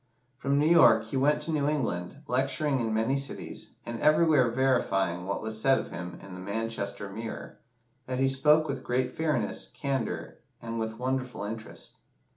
[0.35, 5.25] From New York he went to New England, lecturing in many cities, and everywhere verifying
[5.27, 7.59] what was said of him in the "Manchester Mirror,"
[8.07, 11.97] that he spoke with great fairness, candour, and with wonderful interest.